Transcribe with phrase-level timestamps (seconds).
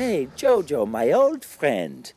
[0.00, 2.10] Hey, Jojo, my old friend.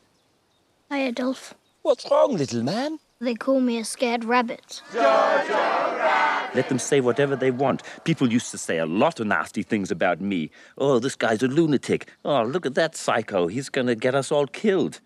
[0.90, 1.52] Hi, Adolf.
[1.82, 2.98] What's wrong, little man?
[3.20, 4.80] They call me a scared rabbit.
[4.90, 6.56] Jojo Rabbit!
[6.56, 7.82] Let them say whatever they want.
[8.04, 10.50] People used to say a lot of nasty things about me.
[10.78, 12.08] Oh, this guy's a lunatic.
[12.24, 13.48] Oh, look at that psycho.
[13.48, 15.02] He's gonna get us all killed.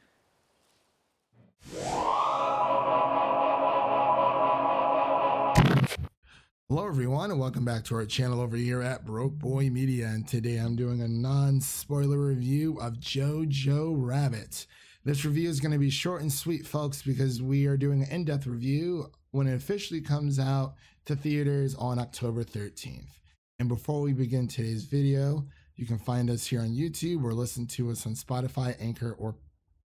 [6.70, 10.08] Hello, everyone, and welcome back to our channel over here at Broke Boi Media.
[10.08, 14.66] And today I'm doing a non spoiler review of Jojo Rabbit.
[15.02, 18.10] This review is going to be short and sweet, folks, because we are doing an
[18.10, 20.74] in depth review when it officially comes out
[21.06, 23.12] to theaters on October 13th.
[23.58, 27.66] And before we begin today's video, you can find us here on YouTube or listen
[27.68, 29.36] to us on Spotify, Anchor, or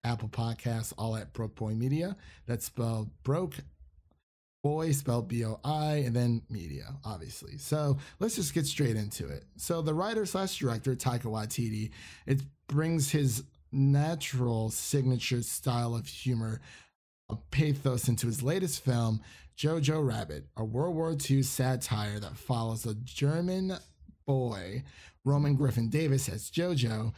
[0.04, 2.18] Apple Podcasts, all at Broke Boi Media.
[2.48, 3.58] That's spelled Broke
[4.64, 7.58] boy spelled b-o-i and then media obviously.
[7.58, 9.46] So let's just get straight into it.
[9.58, 11.92] So the writer slash director taika waititi
[12.26, 16.60] it brings his natural signature style of humor
[17.30, 19.22] a pathos into his latest film
[19.58, 23.74] jojo rabbit a world war ii satire that follows a german
[24.26, 24.84] boy
[25.24, 27.14] roman griffin davis as jojo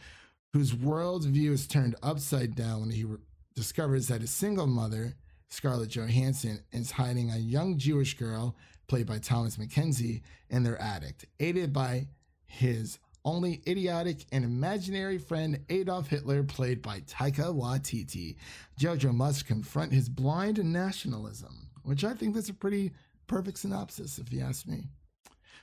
[0.52, 3.18] whose worldview is turned upside down when he re-
[3.56, 5.14] discovers that his single mother
[5.48, 8.56] Scarlett Johansson is hiding a young Jewish girl,
[8.86, 12.08] played by Thomasin McKenzie, in their attic, aided by
[12.46, 18.36] his only idiotic and imaginary friend Adolf Hitler, played by Taika Waititi.
[18.78, 22.92] Jojo must confront his blind nationalism, which I think that's a pretty
[23.26, 24.84] perfect synopsis, if you ask me.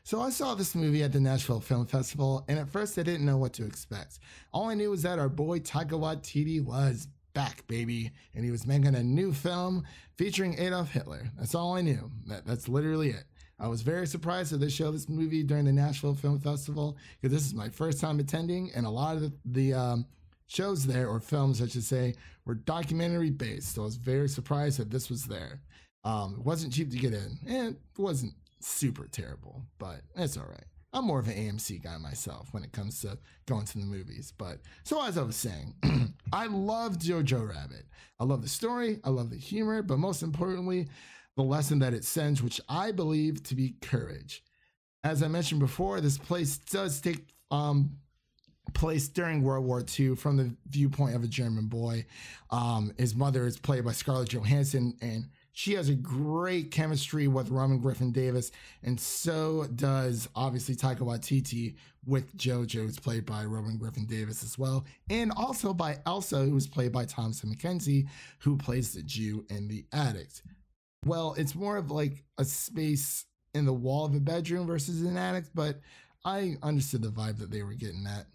[0.03, 3.25] So I saw this movie at the Nashville Film Festival, and at first I didn't
[3.25, 4.17] know what to expect.
[4.51, 8.11] All I knew was that our boy Taika Waititi was back, baby.
[8.35, 9.85] And he was making a new film
[10.17, 11.31] featuring Adolf Hitler.
[11.37, 12.11] That's all I knew.
[12.27, 13.23] That, that's literally it.
[13.59, 17.35] I was very surprised that they showed this movie during the Nashville Film Festival because
[17.35, 20.05] this is my first time attending, and a lot of the, the um,
[20.47, 22.15] shows there, or films, I should say,
[22.45, 23.75] were documentary based.
[23.75, 25.61] So I was very surprised that this was there.
[26.03, 30.47] Um, it wasn't cheap to get in, and it wasn't super terrible, but it's all
[30.47, 30.65] right.
[30.93, 34.33] I'm more of an AMC guy myself when it comes to going to the movies.
[34.37, 35.75] But so as I was saying,
[36.31, 37.85] I love Jojo Rabbit.
[38.19, 40.87] I love the story, I love the humor, but most importantly,
[41.35, 44.43] the lesson that it sends, which I believe to be courage.
[45.03, 47.97] As I mentioned before, this place does take um,
[48.73, 52.05] place during World War II from the viewpoint of a German boy.
[52.51, 57.49] Um, his mother is played by Scarlett Johansson, and she has a great chemistry with
[57.49, 58.51] Roman Griffin Davis,
[58.83, 61.75] and so does obviously Taika Waititi
[62.05, 66.67] with JoJo, who's played by Roman Griffin Davis as well, and also by Elsa, who's
[66.67, 68.07] played by Thomasin McKenzie,
[68.39, 70.29] who plays the Jew in The Attic.
[71.05, 75.17] Well, it's more of like a space in the wall of a bedroom versus an
[75.17, 75.79] attic, but
[76.23, 78.27] I understood the vibe that they were getting at.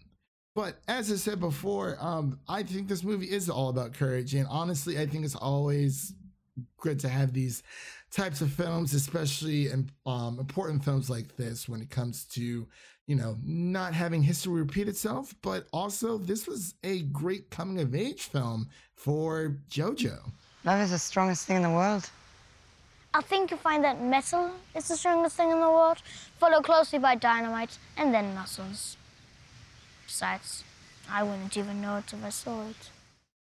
[0.53, 4.47] But as I said before, um, I think this movie is all about courage, and
[4.49, 6.13] honestly, I think it's always
[6.77, 7.63] good to have these
[8.11, 12.67] types of films, especially in, um, important films like this when it comes to,
[13.05, 15.33] you know, not having history repeat itself.
[15.41, 20.31] But also, this was a great coming of age film for JoJo.
[20.63, 22.09] Love is the strongest thing in the world.
[23.13, 25.97] I think you find that metal is the strongest thing in the world,
[26.39, 28.97] followed closely by dynamite and then muscles.
[30.05, 30.63] Besides,
[31.09, 32.89] I wouldn't even know it if I saw it.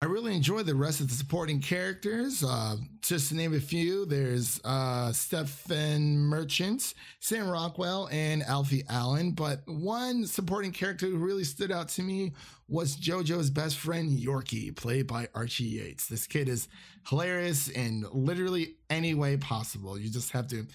[0.03, 2.45] I really enjoyed the rest of the supporting characters.
[2.45, 9.31] Uh, just to name a few, there's uh, Stephen Merchant, Sam Rockwell, and Alfie Allen.
[9.31, 12.35] But one supporting character who really stood out to me
[12.69, 16.09] was JoJo's best friend, Yorkie, played by Archie Yates.
[16.09, 16.69] This kid is
[17.09, 19.99] hilarious in literally any way possible.
[19.99, 20.67] You just have to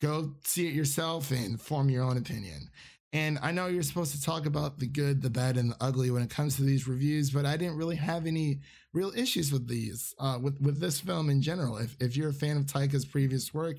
[0.00, 2.70] go see it yourself and form your own opinion.
[3.12, 6.12] And I know you're supposed to talk about the good, the bad, and the ugly
[6.12, 8.60] when it comes to these reviews, but I didn't really have any
[8.92, 11.76] real issues with these, uh, with with this film in general.
[11.78, 13.78] If if you're a fan of Taika's previous work,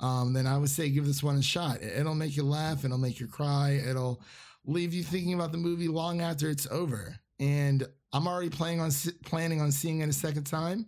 [0.00, 1.80] um, then I would say give this one a shot.
[1.80, 4.20] It'll make you laugh, it'll make you cry, it'll
[4.64, 7.16] leave you thinking about the movie long after it's over.
[7.38, 8.90] And I'm already planning on
[9.24, 10.86] planning on seeing it a second time.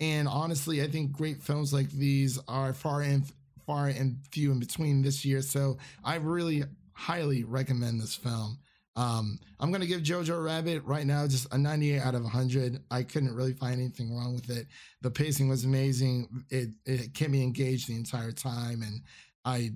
[0.00, 3.24] And honestly, I think great films like these are far and
[3.66, 5.42] far and few in between this year.
[5.42, 6.64] So I really
[6.96, 8.58] highly recommend this film.
[8.96, 12.82] Um, I'm gonna give Jojo Rabbit right now just a 98 out of 100.
[12.90, 14.66] I couldn't really find anything wrong with it.
[15.02, 16.44] The pacing was amazing.
[16.48, 19.02] It it kept me engaged the entire time, and
[19.44, 19.72] I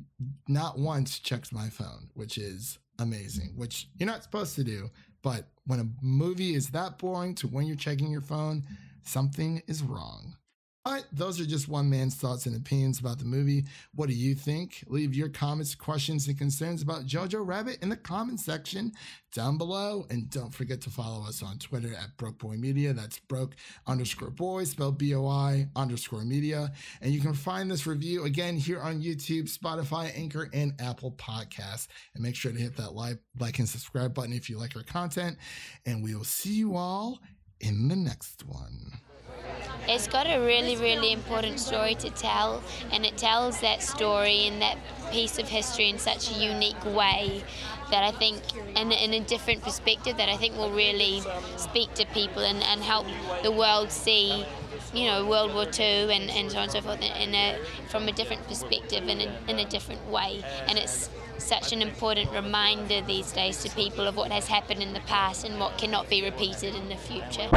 [0.49, 3.52] not once checked my phone, which is amazing.
[3.56, 4.90] Which you're not supposed to do,
[5.23, 8.64] but when a movie is that boring to when you're checking your phone,
[9.02, 10.37] something is wrong.
[10.82, 13.65] But those are just one man's thoughts and opinions about the movie.
[13.94, 14.82] What do you think?
[14.87, 18.93] Leave your comments, questions, and concerns about Jojo Rabbit in the comment section
[19.35, 20.06] down below.
[20.09, 22.94] And don't forget to follow us on Twitter at Broke Boi Media.
[22.94, 23.56] That's broke
[23.87, 26.73] underscore boy, spelled B O I underscore media.
[27.03, 31.88] And you can find this review again here on YouTube, Spotify, Anchor, and Apple Podcasts.
[32.15, 34.83] And make sure to hit that like, like and subscribe button if you like our
[34.83, 35.37] content.
[35.85, 37.21] And we will see you all
[37.61, 38.93] in the next one.
[39.88, 42.62] It's got a really, really important story to tell,
[42.93, 44.77] and it tells that story and that
[45.11, 47.43] piece of history in such a unique way
[47.91, 48.41] that I think,
[48.77, 51.23] and in a different perspective, that I think will really
[51.56, 53.06] speak to people and, and help
[53.43, 54.44] the world see
[54.94, 57.58] you know, World War II and, and so on and so forth in a,
[57.88, 60.42] from a different perspective and in, in a different way.
[60.66, 64.92] And it's such an important reminder these days to people of what has happened in
[64.92, 67.48] the past and what cannot be repeated in the future.